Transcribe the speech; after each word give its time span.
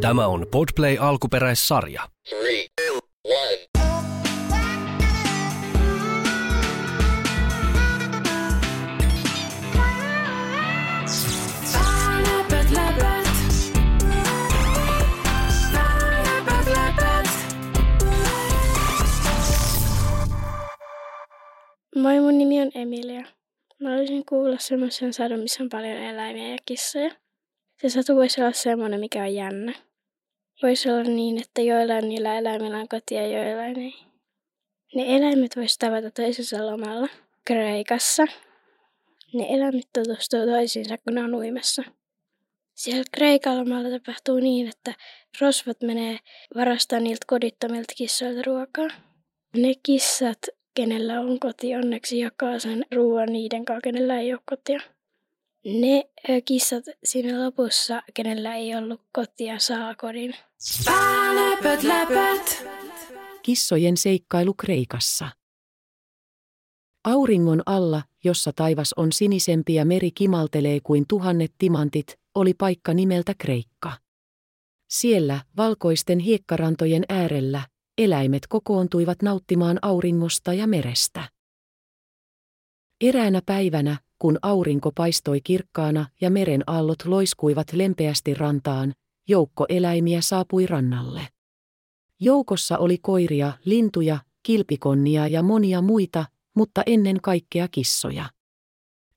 Tämä 0.00 0.26
on 0.26 0.46
Podplay 0.50 0.96
alkuperäissarja. 1.00 2.02
Three, 2.28 2.66
two. 2.76 3.00
Moi, 21.96 22.20
mun 22.20 22.38
nimi 22.38 22.60
on 22.62 22.70
Emilia. 22.74 23.24
Mä 23.80 23.94
olisin 23.94 24.22
kuulla 24.28 24.56
semmoisen 24.58 25.12
sadun, 25.12 25.40
missä 25.40 25.62
on 25.62 25.68
paljon 25.68 25.96
eläimiä 25.96 26.48
ja 26.48 26.58
kissoja. 26.66 27.10
Se 27.82 27.88
satu 27.88 28.16
voisi 28.16 28.40
olla 28.40 28.52
semmoinen, 28.52 29.00
mikä 29.00 29.22
on 29.22 29.34
jännä. 29.34 29.89
Voisi 30.62 30.90
olla 30.90 31.02
niin, 31.02 31.40
että 31.40 31.62
joillain 31.62 32.08
niillä 32.08 32.38
eläimillä 32.38 32.78
on 32.78 32.88
koti 32.88 33.14
ja 33.14 33.26
joillain 33.26 33.78
ei. 33.78 33.94
Ne 34.94 35.16
eläimet 35.16 35.56
vois 35.56 35.78
tavata 35.78 36.10
toisensa 36.10 36.66
lomalla 36.66 37.08
Kreikassa. 37.44 38.26
Ne 39.34 39.46
eläimet 39.48 39.88
tutustuu 39.92 40.46
toisiinsa, 40.46 40.98
kun 40.98 41.14
ne 41.14 41.24
on 41.24 41.34
uimassa. 41.34 41.82
Siellä 42.74 43.04
Kreikan 43.12 43.58
lomalla 43.58 43.98
tapahtuu 43.98 44.36
niin, 44.40 44.68
että 44.68 44.94
rosvot 45.40 45.82
menee 45.82 46.18
varastamaan 46.54 47.04
niiltä 47.04 47.24
kodittomilta 47.26 47.94
kissoilta 47.96 48.42
ruokaa. 48.46 48.88
Ne 49.56 49.74
kissat, 49.82 50.38
kenellä 50.74 51.20
on 51.20 51.40
koti, 51.40 51.74
onneksi 51.74 52.18
jakaa 52.18 52.58
sen 52.58 52.86
ruoan 52.94 53.32
niiden 53.32 53.64
kanssa, 53.64 53.80
kenellä 53.80 54.20
ei 54.20 54.32
ole 54.32 54.40
kotia. 54.44 54.80
Ne 55.64 56.10
ö, 56.28 56.40
kissat 56.44 56.84
siinä 57.04 57.44
lopussa, 57.44 58.02
kenellä 58.14 58.54
ei 58.54 58.76
ollut 58.76 59.00
kotia, 59.12 59.58
saa 59.58 59.94
kodin. 59.94 60.34
Läpät, 61.34 61.82
läpät. 61.82 62.66
Kissojen 63.42 63.96
seikkailu 63.96 64.54
Kreikassa. 64.54 65.28
Auringon 67.04 67.62
alla, 67.66 68.02
jossa 68.24 68.52
taivas 68.56 68.92
on 68.96 69.12
sinisempi 69.12 69.74
ja 69.74 69.84
meri 69.84 70.10
kimaltelee 70.10 70.80
kuin 70.80 71.04
tuhannet 71.08 71.54
timantit, 71.58 72.20
oli 72.34 72.54
paikka 72.54 72.94
nimeltä 72.94 73.34
Kreikka. 73.38 73.92
Siellä, 74.90 75.40
valkoisten 75.56 76.18
hiekkarantojen 76.18 77.04
äärellä, 77.08 77.62
eläimet 77.98 78.46
kokoontuivat 78.46 79.22
nauttimaan 79.22 79.78
auringosta 79.82 80.54
ja 80.54 80.66
merestä. 80.66 81.28
Eräänä 83.00 83.42
päivänä, 83.46 83.96
kun 84.20 84.38
aurinko 84.42 84.92
paistoi 84.94 85.40
kirkkaana 85.40 86.06
ja 86.20 86.30
meren 86.30 86.64
aallot 86.66 87.04
loiskuivat 87.04 87.72
lempeästi 87.72 88.34
rantaan, 88.34 88.92
joukko 89.28 89.66
eläimiä 89.68 90.20
saapui 90.20 90.66
rannalle. 90.66 91.28
Joukossa 92.20 92.78
oli 92.78 92.98
koiria, 92.98 93.52
lintuja, 93.64 94.18
kilpikonnia 94.42 95.26
ja 95.26 95.42
monia 95.42 95.82
muita, 95.82 96.24
mutta 96.56 96.82
ennen 96.86 97.20
kaikkea 97.22 97.68
kissoja. 97.68 98.30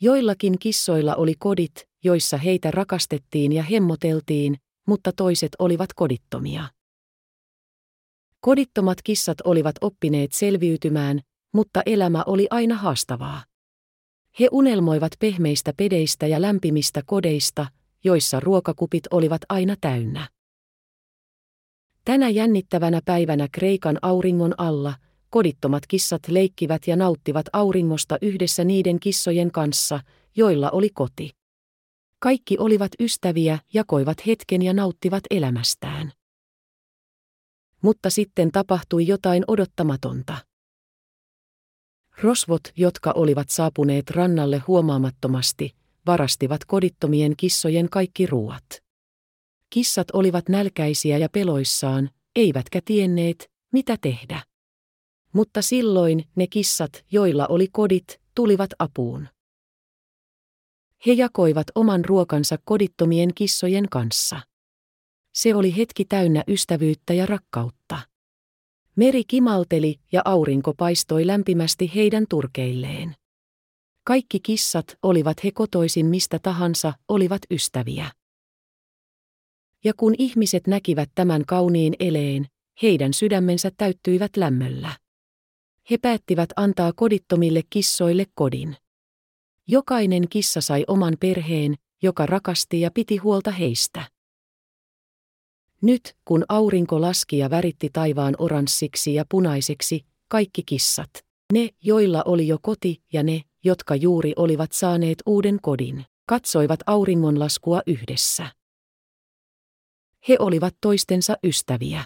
Joillakin 0.00 0.58
kissoilla 0.58 1.14
oli 1.14 1.34
kodit, 1.38 1.88
joissa 2.04 2.36
heitä 2.36 2.70
rakastettiin 2.70 3.52
ja 3.52 3.62
hemmoteltiin, 3.62 4.56
mutta 4.86 5.12
toiset 5.12 5.50
olivat 5.58 5.92
kodittomia. 5.92 6.64
Kodittomat 8.40 9.02
kissat 9.02 9.38
olivat 9.44 9.76
oppineet 9.80 10.32
selviytymään, 10.32 11.20
mutta 11.54 11.82
elämä 11.86 12.22
oli 12.26 12.46
aina 12.50 12.74
haastavaa. 12.74 13.42
He 14.40 14.48
unelmoivat 14.52 15.12
pehmeistä 15.18 15.72
pedeistä 15.76 16.26
ja 16.26 16.42
lämpimistä 16.42 17.02
kodeista, 17.06 17.66
joissa 18.04 18.40
ruokakupit 18.40 19.02
olivat 19.10 19.40
aina 19.48 19.76
täynnä. 19.80 20.28
Tänä 22.04 22.28
jännittävänä 22.28 23.00
päivänä 23.04 23.48
Kreikan 23.52 23.98
auringon 24.02 24.54
alla 24.58 24.94
kodittomat 25.30 25.86
kissat 25.86 26.28
leikkivät 26.28 26.86
ja 26.86 26.96
nauttivat 26.96 27.46
auringosta 27.52 28.18
yhdessä 28.22 28.64
niiden 28.64 29.00
kissojen 29.00 29.52
kanssa, 29.52 30.00
joilla 30.36 30.70
oli 30.70 30.90
koti. 30.90 31.30
Kaikki 32.18 32.56
olivat 32.58 32.90
ystäviä, 33.00 33.58
jakoivat 33.74 34.26
hetken 34.26 34.62
ja 34.62 34.72
nauttivat 34.72 35.22
elämästään. 35.30 36.12
Mutta 37.82 38.10
sitten 38.10 38.52
tapahtui 38.52 39.06
jotain 39.06 39.44
odottamatonta. 39.48 40.47
Rosvot, 42.22 42.60
jotka 42.76 43.12
olivat 43.14 43.50
saapuneet 43.50 44.10
rannalle 44.10 44.58
huomaamattomasti, 44.58 45.76
varastivat 46.06 46.64
kodittomien 46.64 47.36
kissojen 47.36 47.88
kaikki 47.90 48.26
ruuat. 48.26 48.64
Kissat 49.70 50.10
olivat 50.12 50.48
nälkäisiä 50.48 51.18
ja 51.18 51.28
peloissaan, 51.28 52.10
eivätkä 52.36 52.80
tienneet, 52.84 53.50
mitä 53.72 53.96
tehdä. 54.00 54.42
Mutta 55.32 55.62
silloin 55.62 56.24
ne 56.36 56.46
kissat, 56.46 57.04
joilla 57.12 57.46
oli 57.46 57.68
kodit, 57.72 58.20
tulivat 58.34 58.70
apuun. 58.78 59.28
He 61.06 61.12
jakoivat 61.12 61.66
oman 61.74 62.04
ruokansa 62.04 62.56
kodittomien 62.64 63.34
kissojen 63.34 63.88
kanssa. 63.88 64.40
Se 65.34 65.54
oli 65.54 65.76
hetki 65.76 66.04
täynnä 66.04 66.44
ystävyyttä 66.48 67.14
ja 67.14 67.26
rakkautta. 67.26 67.98
Meri 68.98 69.24
kimalteli 69.24 70.00
ja 70.12 70.22
aurinko 70.24 70.74
paistoi 70.74 71.26
lämpimästi 71.26 71.90
heidän 71.94 72.24
turkeilleen. 72.28 73.14
Kaikki 74.04 74.40
kissat, 74.40 74.96
olivat 75.02 75.44
he 75.44 75.50
kotoisin 75.50 76.06
mistä 76.06 76.38
tahansa, 76.38 76.92
olivat 77.08 77.42
ystäviä. 77.50 78.10
Ja 79.84 79.92
kun 79.96 80.14
ihmiset 80.18 80.66
näkivät 80.66 81.10
tämän 81.14 81.44
kauniin 81.46 81.94
eleen, 82.00 82.46
heidän 82.82 83.14
sydämensä 83.14 83.70
täyttyivät 83.76 84.36
lämmöllä. 84.36 84.96
He 85.90 85.98
päättivät 85.98 86.50
antaa 86.56 86.92
kodittomille 86.92 87.62
kissoille 87.70 88.26
kodin. 88.34 88.76
Jokainen 89.66 90.28
kissa 90.28 90.60
sai 90.60 90.84
oman 90.86 91.16
perheen, 91.20 91.74
joka 92.02 92.26
rakasti 92.26 92.80
ja 92.80 92.90
piti 92.90 93.16
huolta 93.16 93.50
heistä. 93.50 94.17
Nyt, 95.82 96.16
kun 96.24 96.44
aurinko 96.48 97.00
laski 97.00 97.38
ja 97.38 97.50
väritti 97.50 97.90
taivaan 97.92 98.34
oranssiksi 98.38 99.14
ja 99.14 99.24
punaiseksi, 99.28 100.06
kaikki 100.28 100.62
kissat, 100.66 101.10
ne, 101.52 101.68
joilla 101.82 102.22
oli 102.24 102.48
jo 102.48 102.58
koti 102.62 103.02
ja 103.12 103.22
ne, 103.22 103.42
jotka 103.64 103.96
juuri 103.96 104.32
olivat 104.36 104.72
saaneet 104.72 105.18
uuden 105.26 105.58
kodin, 105.62 106.04
katsoivat 106.26 106.80
auringonlaskua 106.86 107.82
yhdessä. 107.86 108.46
He 110.28 110.36
olivat 110.38 110.74
toistensa 110.80 111.36
ystäviä. 111.44 112.04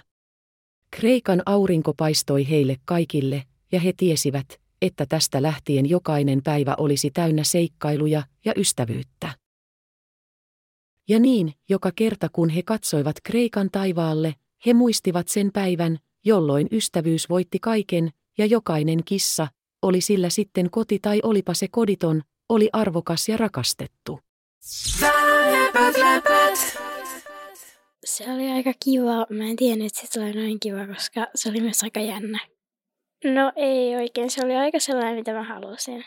Kreikan 0.91 1.43
aurinko 1.47 1.94
paistoi 1.94 2.50
heille 2.50 2.77
kaikille, 2.84 3.43
ja 3.72 3.81
he 3.81 3.93
tiesivät, 3.97 4.60
että 4.83 5.06
tästä 5.06 5.43
lähtien 5.43 5.91
jokainen 5.91 6.43
päivä 6.43 6.75
olisi 6.78 7.10
täynnä 7.10 7.44
seikkailuja 7.44 8.22
ja 8.44 8.53
ystävyyttä. 8.56 9.41
Ja 11.09 11.19
niin, 11.19 11.53
joka 11.69 11.91
kerta 11.97 12.29
kun 12.33 12.49
he 12.49 12.63
katsoivat 12.63 13.17
Kreikan 13.23 13.71
taivaalle, 13.71 14.35
he 14.67 14.75
muistivat 14.75 15.29
sen 15.29 15.53
päivän, 15.53 15.99
jolloin 16.25 16.69
ystävyys 16.73 17.29
voitti 17.29 17.59
kaiken, 17.59 18.11
ja 18.39 18.47
jokainen 18.47 19.05
kissa, 19.05 19.49
oli 19.83 20.01
sillä 20.01 20.29
sitten 20.29 20.71
koti 20.71 20.99
tai 20.99 21.21
olipa 21.23 21.55
se 21.55 21.69
koditon, 21.69 22.23
oli 22.49 22.69
arvokas 22.73 23.29
ja 23.29 23.37
rakastettu. 23.37 24.21
Läpät, 25.51 25.97
läpät. 25.97 26.79
Se 28.05 28.33
oli 28.33 28.51
aika 28.51 28.73
kiva. 28.84 29.27
Mä 29.31 29.45
en 29.45 29.57
tiennyt, 29.57 29.87
että 29.87 30.01
se 30.01 30.13
tulee 30.13 30.33
noin 30.33 30.61
kiva, 30.61 30.87
koska 30.87 31.27
se 31.34 31.49
oli 31.49 31.61
myös 31.61 31.83
aika 31.83 32.01
jännä. 32.01 32.39
No 33.25 33.53
ei 33.57 33.97
oikein, 33.97 34.31
se 34.31 34.45
oli 34.45 34.57
aika 34.57 34.81
sellainen, 34.81 35.15
mitä 35.15 35.33
mä 35.33 35.43
halusin. 35.43 36.05